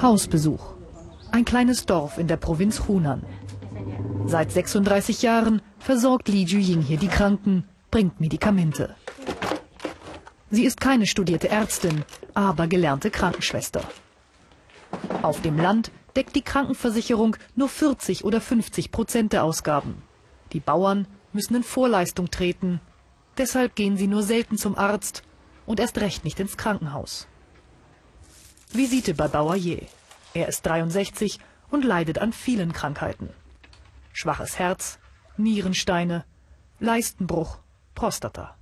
[0.00, 0.74] Hausbesuch.
[1.30, 3.22] Ein kleines Dorf in der Provinz Hunan.
[4.26, 8.94] Seit 36 Jahren versorgt Li Juying hier die Kranken, bringt Medikamente.
[10.50, 12.04] Sie ist keine studierte Ärztin,
[12.34, 13.80] aber gelernte Krankenschwester.
[15.22, 20.02] Auf dem Land deckt die Krankenversicherung nur 40 oder 50 Prozent der Ausgaben.
[20.52, 22.80] Die Bauern müssen in Vorleistung treten.
[23.38, 25.22] Deshalb gehen sie nur selten zum Arzt
[25.64, 27.26] und erst recht nicht ins Krankenhaus.
[28.76, 29.82] Visite bei Bauer-Je.
[30.34, 31.38] Er ist 63
[31.70, 33.30] und leidet an vielen Krankheiten.
[34.12, 34.98] Schwaches Herz,
[35.36, 36.24] Nierensteine,
[36.80, 37.58] Leistenbruch,
[37.94, 38.56] Prostata.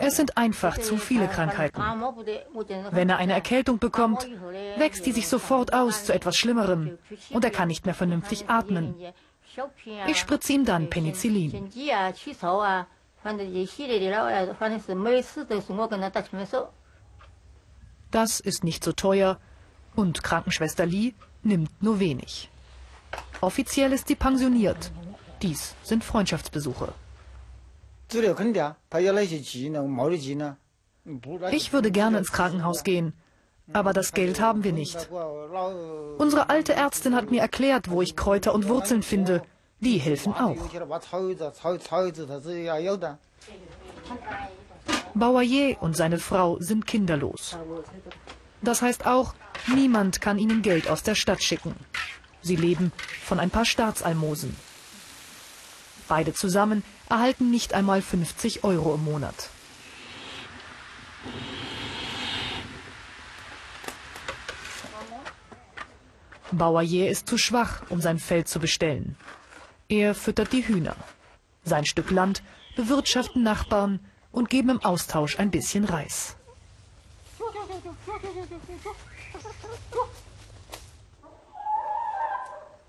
[0.00, 1.82] Es sind einfach zu viele Krankheiten.
[2.90, 4.28] Wenn er eine Erkältung bekommt,
[4.76, 6.98] wächst die sich sofort aus zu etwas Schlimmerem
[7.30, 8.94] und er kann nicht mehr vernünftig atmen.
[10.06, 11.70] Ich spritze ihm dann Penicillin.
[18.10, 19.38] Das ist nicht so teuer
[19.96, 22.50] und Krankenschwester Lee nimmt nur wenig.
[23.40, 24.90] Offiziell ist sie pensioniert.
[25.42, 26.92] Dies sind Freundschaftsbesuche.
[31.50, 33.12] Ich würde gerne ins Krankenhaus gehen,
[33.72, 35.08] aber das Geld haben wir nicht.
[36.18, 39.42] Unsere alte Ärztin hat mir erklärt, wo ich Kräuter und Wurzeln finde.
[39.80, 40.56] Die helfen auch.
[45.14, 47.56] Bauayer und seine Frau sind kinderlos.
[48.62, 49.34] Das heißt auch,
[49.68, 51.74] niemand kann ihnen Geld aus der Stadt schicken.
[52.42, 52.92] Sie leben
[53.24, 54.56] von ein paar Staatsalmosen.
[56.08, 59.50] Beide zusammen erhalten nicht einmal 50 Euro im Monat.
[66.52, 69.16] Bauayer ist zu schwach, um sein Feld zu bestellen.
[69.94, 70.96] Er füttert die Hühner.
[71.62, 72.42] Sein Stück Land
[72.74, 74.00] bewirtschaften Nachbarn
[74.32, 76.34] und geben im Austausch ein bisschen Reis.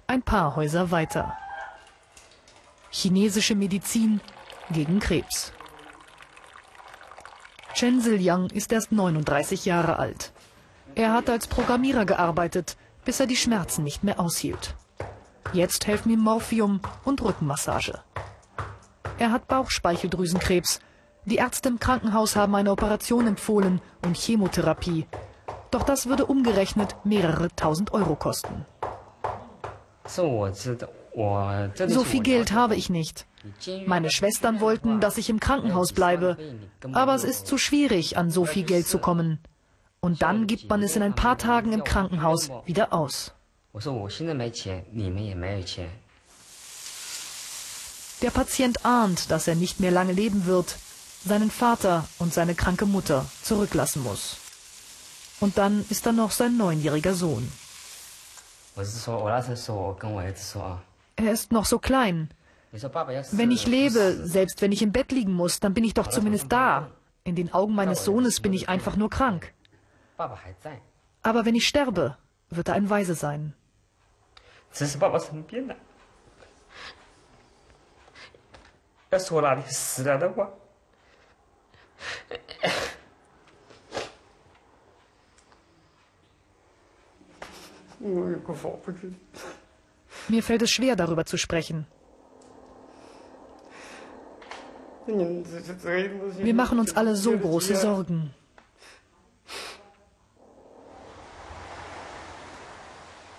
[0.07, 1.37] Ein paar Häuser weiter.
[2.89, 4.19] Chinesische Medizin
[4.71, 5.53] gegen Krebs.
[7.75, 10.31] Chen Ziliang ist erst 39 Jahre alt.
[10.95, 14.75] Er hat als Programmierer gearbeitet, bis er die Schmerzen nicht mehr aushielt.
[15.55, 17.99] Jetzt helfen ihm Morphium und Rückenmassage.
[19.17, 20.81] Er hat Bauchspeicheldrüsenkrebs.
[21.23, 25.07] Die Ärzte im Krankenhaus haben eine Operation empfohlen und Chemotherapie.
[25.71, 28.65] Doch das würde umgerechnet mehrere tausend Euro kosten.
[30.05, 33.25] So viel Geld habe ich nicht.
[33.85, 36.35] Meine Schwestern wollten, dass ich im Krankenhaus bleibe.
[36.91, 39.39] Aber es ist zu schwierig, an so viel Geld zu kommen.
[40.01, 43.33] Und dann gibt man es in ein paar Tagen im Krankenhaus wieder aus.
[48.21, 50.77] Der Patient ahnt, dass er nicht mehr lange leben wird,
[51.25, 54.37] seinen Vater und seine kranke Mutter zurücklassen muss.
[55.41, 57.51] Und dann ist da noch sein neunjähriger Sohn.
[61.17, 62.29] Er ist noch so klein.
[62.71, 66.49] Wenn ich lebe, selbst wenn ich im Bett liegen muss, dann bin ich doch zumindest
[66.49, 66.91] da.
[67.25, 69.53] In den Augen meines Sohnes bin ich einfach nur krank.
[70.17, 72.17] Aber wenn ich sterbe,
[72.49, 73.53] wird er ein Weise sein.
[74.74, 75.76] 只是爸爸生病了。
[79.10, 80.48] 要说哪里死了的话，
[87.98, 89.12] 我有个法不知。
[90.28, 91.86] Mir fällt es schwer, darüber zu sprechen.
[95.06, 98.32] Wir machen uns alle so große Sorgen.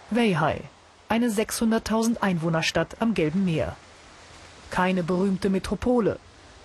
[0.09, 0.64] Weihai
[1.09, 3.77] eine 600.000 Einwohnerstadt am Gelben Meer.
[4.71, 6.19] Keine berühmte Metropole,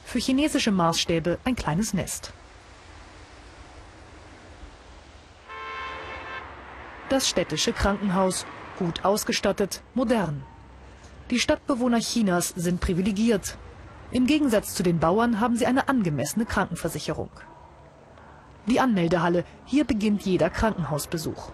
[0.06, 2.34] für chinesische Maßstäbe ein kleines Nest.
[7.10, 8.46] Das städtische Krankenhaus,
[8.80, 10.44] gut ausgestattet, modern.
[11.30, 13.58] Die Stadtbewohner Chinas sind privilegiert.
[14.12, 17.30] Im Gegensatz zu den Bauern haben sie eine angemessene Krankenversicherung.
[18.68, 21.52] Die Anmeldehalle, hier beginnt jeder Krankenhausbesuch.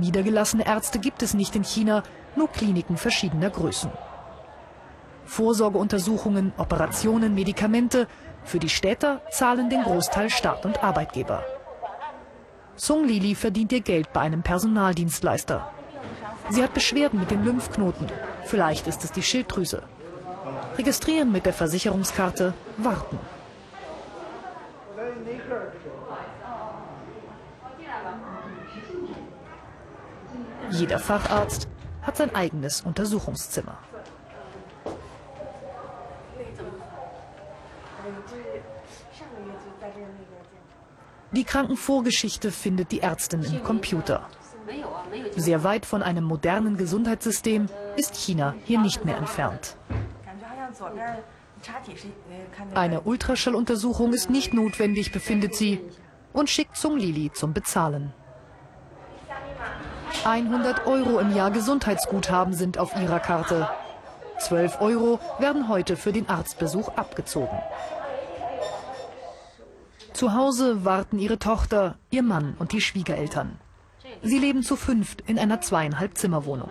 [0.00, 2.02] Niedergelassene Ärzte gibt es nicht in China,
[2.36, 3.90] nur Kliniken verschiedener Größen.
[5.24, 8.08] Vorsorgeuntersuchungen, Operationen, Medikamente.
[8.42, 11.44] Für die Städter zahlen den Großteil Staat und Arbeitgeber.
[12.74, 15.70] Sung Lili verdient ihr Geld bei einem Personaldienstleister.
[16.48, 18.08] Sie hat Beschwerden mit den Lymphknoten.
[18.44, 19.82] Vielleicht ist es die Schilddrüse.
[20.76, 23.18] Registrieren mit der Versicherungskarte, warten.
[30.80, 31.68] Jeder Facharzt
[32.00, 33.76] hat sein eigenes Untersuchungszimmer.
[41.32, 44.26] Die Krankenvorgeschichte findet die Ärztin im Computer.
[45.36, 47.66] Sehr weit von einem modernen Gesundheitssystem
[47.96, 49.76] ist China hier nicht mehr entfernt.
[52.74, 55.78] Eine Ultraschalluntersuchung ist nicht notwendig, befindet sie,
[56.32, 58.14] und schickt Zung Lili zum Bezahlen.
[60.24, 63.68] 100 Euro im Jahr Gesundheitsguthaben sind auf ihrer Karte.
[64.38, 67.58] 12 Euro werden heute für den Arztbesuch abgezogen.
[70.12, 73.58] Zu Hause warten ihre Tochter, ihr Mann und die Schwiegereltern.
[74.22, 76.70] Sie leben zu fünft in einer zweieinhalb Zimmerwohnung.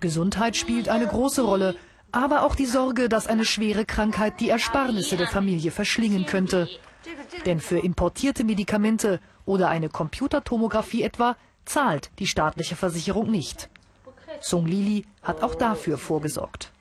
[0.00, 1.76] Gesundheit spielt eine große Rolle,
[2.12, 6.68] aber auch die Sorge, dass eine schwere Krankheit die Ersparnisse der Familie verschlingen könnte.
[7.44, 13.68] Denn für importierte Medikamente oder eine Computertomographie etwa zahlt die staatliche Versicherung nicht.
[14.40, 16.72] Sung Lili hat auch dafür vorgesorgt.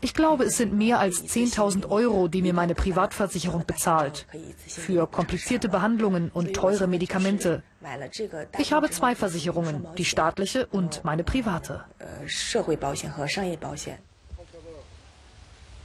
[0.00, 4.26] Ich glaube, es sind mehr als 10.000 Euro, die mir meine Privatversicherung bezahlt.
[4.66, 7.62] Für komplizierte Behandlungen und teure Medikamente.
[8.58, 11.84] Ich habe zwei Versicherungen, die staatliche und meine private.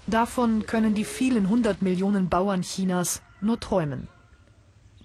[0.07, 4.07] Davon können die vielen hundert Millionen Bauern Chinas nur träumen.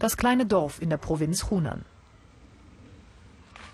[0.02, 1.84] Das kleine Dorf in der Provinz Hunan.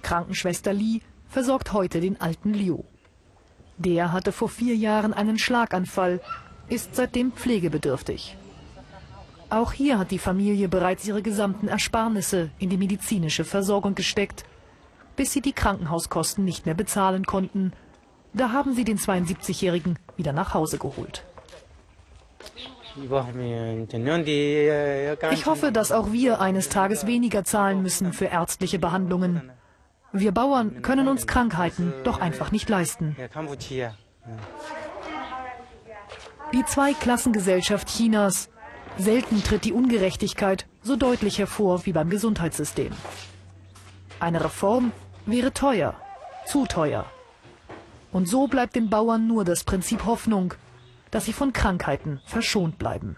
[0.02, 2.82] Krankenschwester Li versorgt heute den alten Liu.
[3.78, 6.20] Der hatte vor vier Jahren einen Schlaganfall,
[6.68, 8.36] ist seitdem pflegebedürftig.
[9.48, 14.44] Auch hier hat die Familie bereits ihre gesamten Ersparnisse in die medizinische Versorgung gesteckt,
[15.16, 17.72] bis sie die Krankenhauskosten nicht mehr bezahlen konnten.
[18.34, 21.24] Da haben sie den 72-Jährigen wieder nach Hause geholt.
[25.30, 29.50] Ich hoffe, dass auch wir eines Tages weniger zahlen müssen für ärztliche Behandlungen.
[30.12, 33.16] Wir Bauern können uns Krankheiten doch einfach nicht leisten.
[36.54, 38.48] Die Zweiklassengesellschaft Chinas.
[38.96, 42.92] Selten tritt die Ungerechtigkeit so deutlich hervor wie beim Gesundheitssystem.
[44.18, 44.92] Eine Reform
[45.26, 45.94] wäre teuer,
[46.46, 47.04] zu teuer.
[48.10, 50.54] Und so bleibt den Bauern nur das Prinzip Hoffnung,
[51.10, 53.16] dass sie von Krankheiten verschont bleiben.